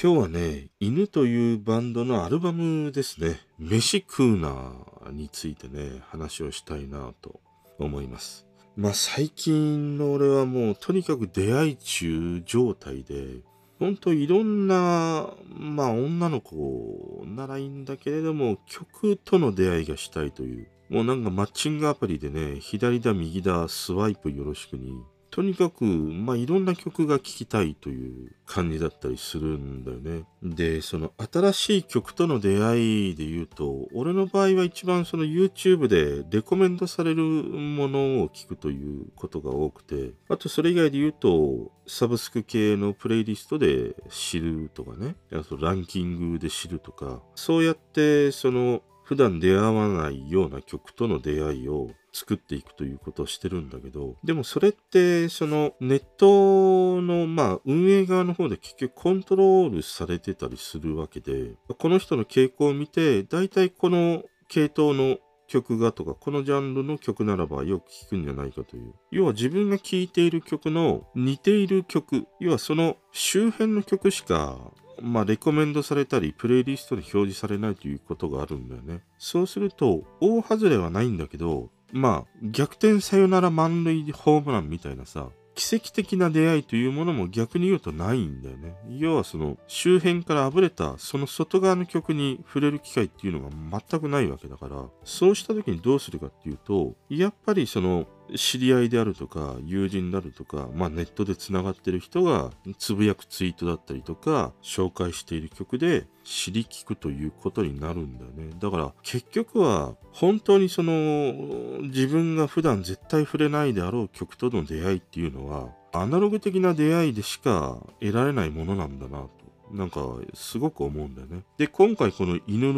[0.00, 4.70] 今日はね、犬というバンドのアルバムですね、飯食うな
[5.10, 7.40] についてね、話をしたいなと
[7.80, 8.46] 思います。
[8.76, 13.40] まあ最近の俺はもうとにかく出会い中状態で、
[13.80, 24.92] ほんといろんな、まあ女の子ならいいんだけれども、曲との出会いがしたいという、もうなんかマッチングアプリでね、左だ右だスワイプよろしくに、
[25.38, 30.24] とにかく、まあ、いろんな曲が聴きたいという感じだったりするんだよね。
[30.42, 68.92] で、その新しい曲との出会いで言うと、俺の場合は一番その YouTube でレコメンドされるものを聞くということが多くて、あとそれ以外で言うと、サブスク系のプレイリストで知るとかね、あとランキングで知るとか、そうやってその普段出会わないような曲との出会いを作っていくということをしてるんだけど、でもそれって、そのネットの、まあ、運営側の方で結局コントロールされてたりするわけで、この人の傾向を見て、大体この系統の曲がとか、このジャンルの曲ならばよく聴くんじゃないかという。
[69.10, 74.58] 要は自分が聴いている曲の似ている曲、要はその周辺の曲しか
[75.00, 79.00] まあ、レコメンドされたり、プレイリストで表示されないということがあるんだよね。
[79.18, 88.76] そうすると、大外れはないんだけど、まあ、逆転サヨナラ満塁ホームランみたいなさ、奇跡的な出会いというものも逆に言うとないんだよね。
[88.90, 108.50] 要はその周辺からあぶれたその外側の曲に触れる機会っていうのが全くないわけだから、そうした時にどうするかっていうと、やっぱりその知り合いであるとか友人であるとか、まあネットで繋がってる人がつぶやくツイートだったりとか紹介している曲で知り聞くということになるんだよね。
[108.58, 119.30] だから結局は本当にその自分が普段絶対触れないであろう曲との出会いっていうのはアナログ的な出会いでしか得られないものなんだなと。
[119.72, 120.00] なんか、
[120.34, 121.44] すごく思うんだよね。
[121.56, 122.72] で、今回この犬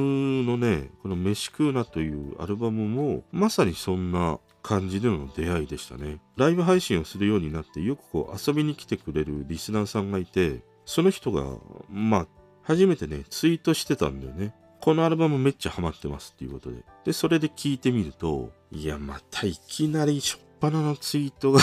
[0.44, 6.20] のね、この飯食うなというアルバムも、まさにそんな感じでの出会いでしたね。
[6.36, 11.44] ライブ配信をするようになって、よくこう遊びに来てくれるリスナーさんがいて、その人が、
[11.88, 12.26] まあ、
[12.62, 14.54] 初めてね、ツイートしてたんだよね。
[14.80, 16.84] このアルバムめっちゃハマってますっていうことで。
[17.04, 21.60] で、それで聞いてみると、いや、またいきなりしょっぱなのツイートが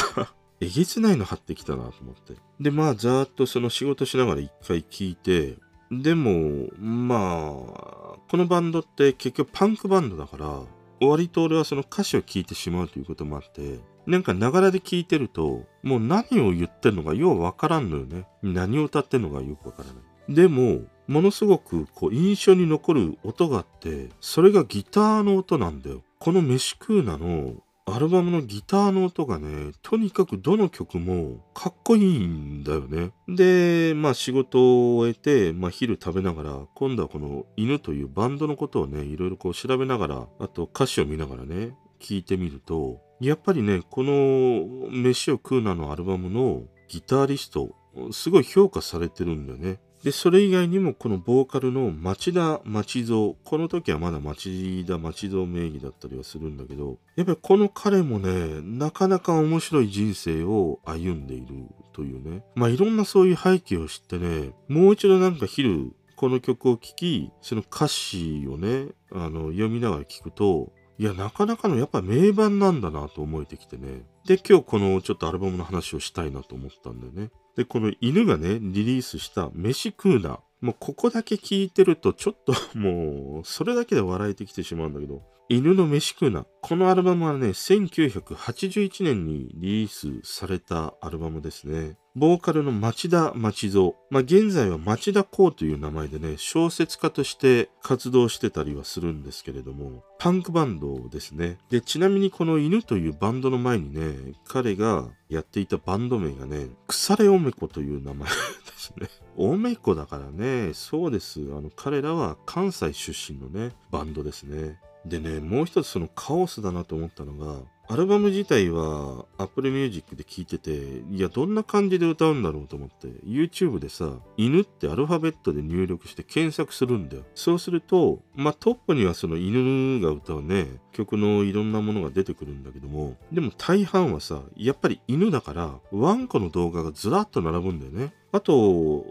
[0.59, 2.33] えげつないの貼ってきたなと思って。
[2.59, 5.57] で、まあ、ざーっとその仕事しながら一回聞いて、
[5.91, 10.61] でも、まあ、このバンドって結局パンクバンドだから、
[10.99, 18.25] 割と俺はその歌詞を聞いてしまうということもあって、なんかながらで聞いてると、もう何を言ってるのかようわからんのよね。
[18.41, 20.33] 何を歌ってるのかよくわからない。
[20.33, 26.03] でも、ものすごくこう印象に残る音があって、それがギターの音なんだよ。
[26.19, 27.53] この飯食うなの
[27.89, 33.11] アルバムのギターの音がね、とにかくどの曲もかっこいいんだよね。
[33.29, 47.73] で、まあ仕事を終えて、まあ昼食べながら、今度はこの犬というバンドのことをね、いろいろこう調べながら、あと歌詞を見ながらね、聞いてみると、やっぱりね、この飯を食うなのアルバムのギタリスト、
[48.11, 49.79] すごい評価されてるんだよね。
[50.07, 61.47] で、それ以外にもこのボーカルの町田町蔵、この時はまだ町田町蔵名義だったりはするんだけど、やっぱりこの彼もね、なかなか面白い人生を歩んでいる
[61.91, 62.45] というね。
[62.55, 74.05] まあいろんなそういう背景を知ってね、もう一度なんか昼、この曲を聴き、その歌詞をね、あの、読みながら聞くと、いや、なかなかのやっぱ名盤なんだなと思えてきてね。
[74.25, 77.29] で、今日このちょっとアルバムの話をしたいなと思ったんだよね。
[77.57, 80.39] で、この犬がね、リリースした飯食うな。
[80.61, 86.45] もうここだけ聞いてるとちょっともう、それだけで笑えてきてしまうんだけど、犬の飯食うな。
[86.61, 91.95] このアルバムはね、1981年にリリースされたアルバムですね。
[92.17, 93.91] ボーカルの町田町蔵。
[94.09, 101.59] まあ、現在は町田光という名前でね、小説家として活動してたりはするんですけれども、パンクバンドですね。
[101.69, 108.35] で、ちなみにこの犬というバンドの前にね、彼がやっていたバンド名がね、腐れおめこという名前で
[108.75, 109.07] すね。
[109.37, 111.39] おめこだからね、そうです。
[111.39, 114.77] あの、彼らは関西出身のね、バンドですね。
[115.05, 120.71] でね、もう一つそのカオスだなと思ったのが、アルバム自体は Apple Music で聴いてて、
[121.09, 127.23] いや、どんな感じで歌うんだろうと思って、YouTube でさ、犬ってアルファベットで入力して検索するんだよ。
[127.33, 138.13] そうすると、まあ、トップにはその犬が歌うね、曲のいろんなものが出てくるんだけども、でも大半はさ、やっぱり犬だから、ワンコの動画がずらっと並ぶんだよね。
[138.33, 139.05] あと、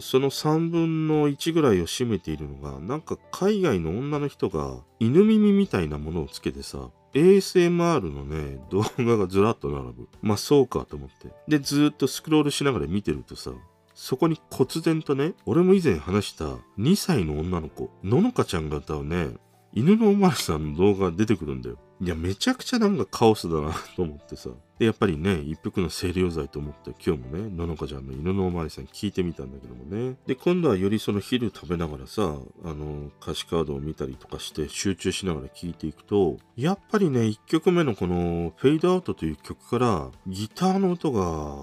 [0.00, 10.08] その3分の1ぐらいを占めているのが、なんか海外の女の人が犬耳みたいなものをつけてさ、ASMR のね、動画がずらっと並ぶ。
[10.22, 11.32] まあそうかと思って。
[11.48, 13.52] で、ずっとスクロールしながら見てるとさ、
[13.94, 16.44] そこに忽然とね、俺も以前話した
[16.78, 19.28] 2歳の女の子、ののかちゃんが歌うね、
[19.72, 21.78] 犬のおまるさんの動画が出てくるんだよ。
[22.02, 24.48] いや、めちゃくちゃなんかカオスだなと思ってさ。
[24.78, 30.16] で、やっぱりね、一服の清涼剤と思って今日もね、ののかちゃんの犬のおまわりさん聞いてみたんだけどもね。
[30.26, 41.58] で、今度はよりその昼食べながらさ、あの、歌詞カードを見たりとかして集中しながら聞いていくと、やっぱりね、1曲目のこのフェイドアウトという曲からギターの音が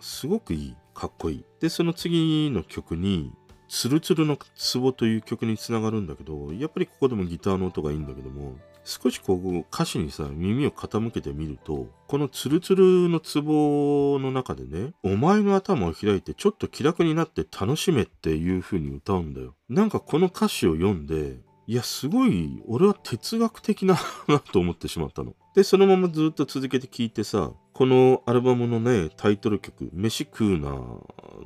[0.00, 0.76] すごくいい。
[0.94, 1.44] かっこいい。
[1.60, 3.30] で、その次の曲に
[3.68, 4.38] ツルツルの
[4.72, 8.56] 壺という曲につながるんだけど、やっぱりここでもギターの音がいいんだけども、
[8.86, 19.56] 少しこう歌詞にさ、耳を傾けてみると、このツルツルの壺の中でね、お前の頭を開いてちょっと気楽になって楽しめっていう風に歌うんだよ。
[19.68, 23.96] なんかこの歌詞を読んで、いや、すごい、俺は哲学的な
[24.28, 25.34] なと思ってしまったの。
[25.56, 30.70] で、そのままずっと続けて聴いてさ、このアルバムのね、タイトル曲、飯食うな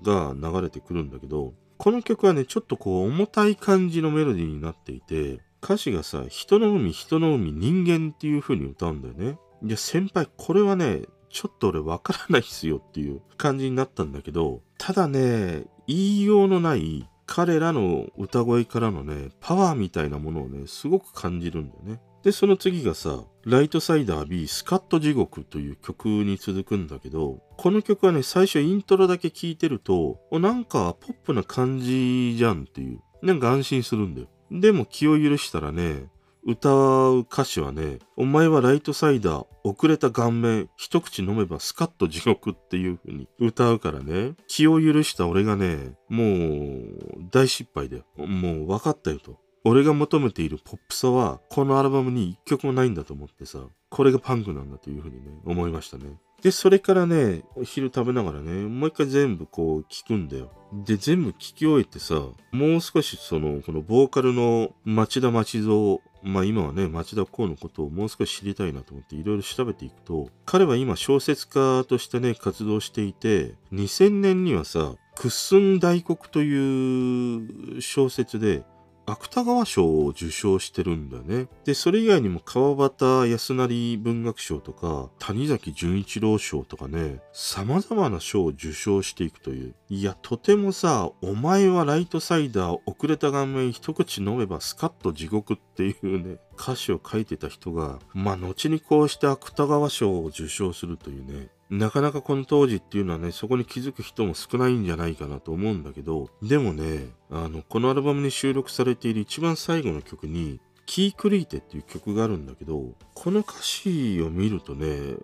[0.02, 9.38] が流れてくるんだけど、この曲はね、ちょっとこう重たい感じのメロディーになっていて、歌詞がさ、人の海、人の海、人間っていう風に歌うんだよね。
[9.62, 22.00] いや、先輩、これはね、ちょっと俺わからないっすよっていう感じになったんだけど、ただね、言いようのない彼らの歌声からのね、パワーみたいなものをね、すごく感じるんだよね。
[22.24, 34.28] で、その次がさ、ライトサイダー B スカット地獄という曲に続くんだけど、この曲はね、最初イントロだけ聴いてると、なんかポップな感じじゃんっていう、なんか安心するんだよ。
[34.50, 36.06] でも気を許したらね、
[36.44, 48.04] 歌う歌詞はね、お前はライトサイダー、遅れた顔面、一口飲めばスカッと地獄っていう風に歌うからね、気を許した俺がね、もう大失敗だよ。
[48.16, 49.38] もう分かったよと。
[49.64, 53.58] 俺が求めているポップさは、このアルバムに一曲もないんだと思ってさ、
[53.90, 56.18] これがパンクなんだという風にね、思いましたね。
[56.42, 60.50] で、それからね、お昼食べながらね、もう一回全部こう聞くんだよ。
[60.72, 62.14] で、全部聞き終えてさ、
[62.52, 78.62] もう少しその、このボーカルの町田町蔵、まあ今はね、町田公のことをもう少し知りたいなと思っていろいろ調べていくと、彼は今小説家としてね、活動していて、2000年にはさ、クッスン大国という小説で、
[79.12, 81.48] 芥川賞を受賞してるんだよね。
[81.64, 89.74] で、それ以外にも川端康成文学賞とか、谷崎潤一郎賞とかね、様々な賞を受賞していくという。
[89.88, 115.14] いや、とてもさ、お前はライトサイダー、遅れた顔面一口飲めばスカッと地獄っていうね、歌詞を書いてた人が、まあ、後にこうして芥川賞を受賞するというね、なかなかこの当時っていうのはね、そこに気づく人も少ないんじゃないかなと思うんだけど、でもね、あの、このアルバムに収録されている一番最後の曲に、キークリーテっていう曲があるんだけど、この歌詞を見るとね、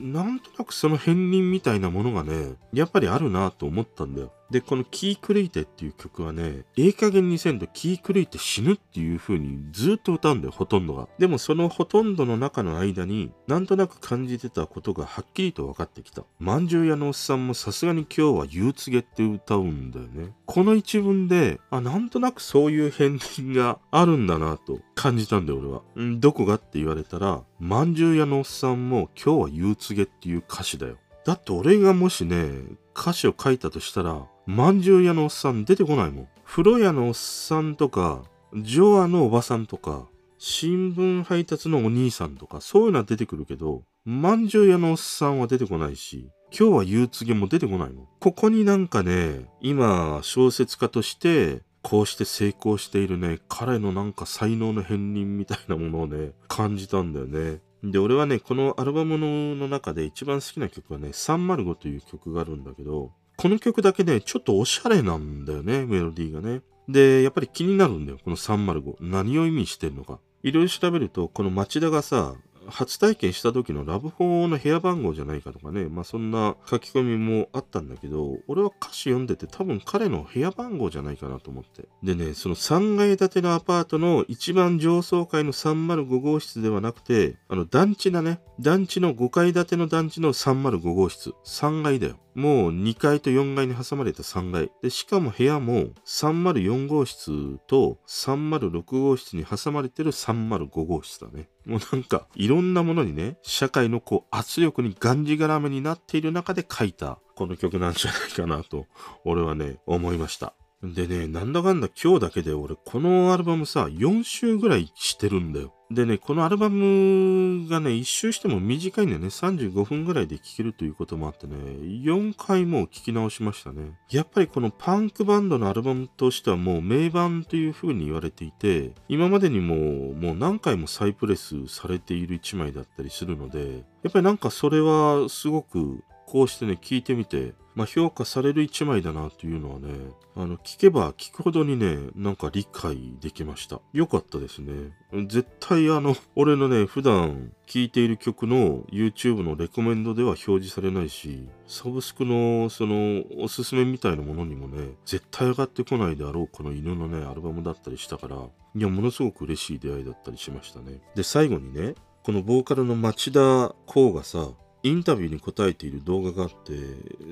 [0.00, 4.32] なんとなくその片鱗みたいなものがね、やっぱりあるなと思ったんだよ。
[4.50, 11.06] で、このキークリーテっていう曲はね、ええ加減にせんとキークリーテ死ぬっていう風にずっと歌うんだよ、ほとんどが。
[11.18, 16.24] でもそのほとんどの中の間に、なんとなく感じてたことがはっきりと分かってきた。
[16.38, 20.32] まんじゅう屋のおっさんもさすがに今日は憂鬱げって歌うんだよね。
[20.46, 25.82] この一文で、あ、なんとなくそういう片鱗があるんだなと感じたんだよ、俺は。
[26.02, 30.96] んどこがって言われたら、まんじゅう屋のおっさんも今日は憂鬱げっていう歌詞だよ。
[31.26, 32.48] だって俺がもしね、
[32.96, 36.28] 歌詞を書いたとしたら、まんじゅう屋のおっさん出てこないもん。
[36.46, 38.22] 風呂屋のおっさんとか、
[38.56, 48.08] ジョアのおばさんとか、新聞配達のお兄さんとか、そういうのは出てくるけど、まんじゅう屋のおっさんは出てこないし、今日は憂鬱げも出てこないもん。
[48.20, 57.60] ここになんかね、今、小説家として、こうして成功しているね、彼のなんか才能の片鱗みたいなものをね、感じたんだよね。
[57.84, 66.60] で、俺はね、このアルバムの中で一番好きな曲はね、305という曲があるんだけど、この曲だけね、ちょっとおしゃれなんだよね、メロディーがね。
[66.88, 68.96] で、やっぱり気になるんだよ、この305。
[69.00, 70.18] 何を意味してんのか。
[70.42, 72.34] いろいろ調べると、この町田がさ、
[72.70, 81.88] 初体験した時のラブホの部屋番号じゃないかとかね、まあそんな書き込みもあったんだけど、俺は歌詞読んでて多分彼の部屋番号じゃないかなと思って。
[82.02, 88.40] でね、その3階建てのアパートの一番上層階の305号室ではなくて、あの団地だね。
[88.60, 91.32] 団地の5階建ての団地の305号室。
[91.44, 92.18] 3階だよ。
[92.34, 94.70] もう2階と4階に挟まれた3階。
[94.80, 101.48] で、しかも部屋も304号室と306号室に挟まれてる305号室だね。
[101.68, 108.86] もうなんか、いろんなものにね、社会のこう圧力にがんじがらめになっている中で書いたこの曲なんじゃないかなと、
[109.24, 110.54] 俺はね、思いました。
[110.82, 115.74] でね、なんだかんだ今日だけで俺このアルバムさ、4週ぐらいしてるんだよ。
[115.90, 119.26] でね、このアルバムがね、1周しても短いんだよね。
[119.26, 123.98] 35分ぐらいで聴けるということもあってね、4回も聴き直しましたね。
[124.10, 129.74] やっぱりこのパンクバンドのアルバムとしてはもう名盤という風に言われていて、今までにも
[130.14, 139.88] もう何回も再プレスされている1枚だったりするので、やっぱりなんかそれはすごくこうしてね、聞いてみて、まあ、評価される一枚だなというのはね、
[140.36, 143.80] あの、聞けば聞くほどにね、なんか理解できました。
[143.94, 144.92] よかったですね。
[145.26, 161.00] 絶対あの、俺のね、普段聴いている曲の YouTube のレコメンドでは表示されないし、サブスクのそのおすすめみたいなものにもね、絶対上がってこないであろうこの犬のね、アルバムだったりしたから、いや、ものすごく嬉しい出会いだったりしましたね。
[161.14, 164.50] で、最後にね、このボーカルの町田光がさ、
[164.84, 166.72] インタビューに答えている動画があって、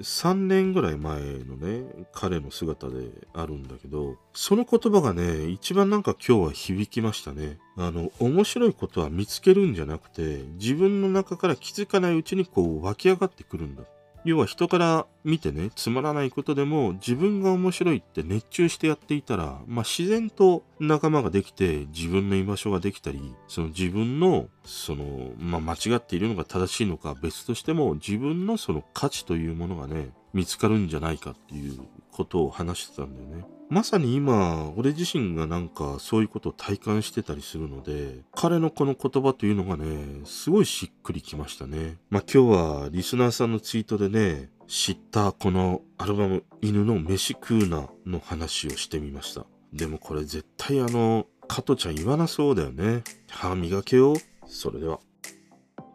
[0.00, 7.58] 3年ぐらい前のね、彼の姿であるんだけど、その言葉がね、一番なんか今日は響きましたね。
[7.76, 13.84] あの、面白いことは見つけるんじゃなくて、自分の中から気づかないうちにこう湧き上がってくるんだ。
[14.26, 31.80] 要は人から見てね、つまらないことでも自分が面白いって熱中してやっていたら、まあ自然と仲間ができて自分の居場所ができたり、その自分の、その、まあ間違っているのが正しいのか別としても自分のその価値というものがね、見つかるんじゃないかっていう
[32.10, 33.55] ことを話してたんだよね。
[33.68, 41.98] まさに今、俺自身がなんかそういうことを体感してたりするので、彼のこの言葉というのがね、すごいしっくりきましたね。
[42.08, 49.46] まあ今日はリスナーさんのツイートでね、知ったこのアルバム犬の飯食うなの話をしてみました。
[49.72, 53.02] でもこれ絶対あの、加トちゃん言わなそうだよね。
[53.28, 54.14] 歯磨けよ。
[54.46, 55.00] それでは。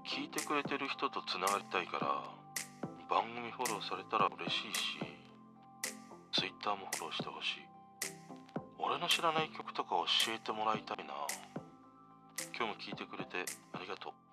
[0.05, 2.23] 聞いてくれてる人と繋がりたいから、
[3.09, 5.20] 番組フォローされたら嬉しいし、
[6.41, 7.59] Twitter もフォローしてほしい。
[8.79, 9.91] 俺の知らない曲とか
[10.25, 11.13] 教えてもらいたいな。
[12.57, 14.30] 今日も聴いてくれてありがとう。